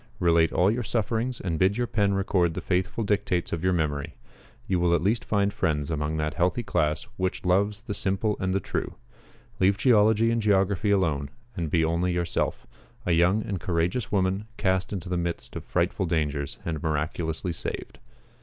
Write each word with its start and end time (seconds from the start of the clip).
Relate 0.17 0.51
all 0.51 0.71
your 0.71 0.81
sufferings, 0.81 1.39
and 1.39 1.59
bid 1.59 1.77
your 1.77 1.85
pen 1.85 2.15
record 2.15 2.55
the 2.55 2.59
faithful 2.59 3.03
dictates 3.03 3.53
of 3.53 3.63
your 3.63 3.71
memory. 3.71 4.15
You 4.65 4.79
will 4.79 4.95
at 4.95 5.03
least 5.03 5.23
find 5.23 5.53
friends 5.53 5.91
among 5.91 6.17
that 6.17 6.33
healthy 6.33 6.63
class 6.63 7.03
which 7.17 7.45
loves 7.45 7.81
the 7.81 7.93
simple 7.93 8.35
and 8.39 8.51
the 8.51 8.59
true. 8.59 8.95
Leave 9.59 9.77
geology 9.77 10.31
and 10.31 10.41
geography 10.41 10.89
alone, 10.89 11.29
and 11.55 11.69
be 11.69 11.85
only 11.85 12.11
yourself 12.11 12.65
a 13.05 13.11
young 13.11 13.43
and 13.43 13.59
courageous 13.59 14.11
woman, 14.11 14.45
cast 14.57 14.91
into 14.91 15.07
the 15.07 15.17
midst 15.17 15.55
of 15.55 15.63
frightful 15.63 16.07
dangers, 16.07 16.57
and 16.65 16.81
miraculously 16.81 17.53
saved. 17.53 17.99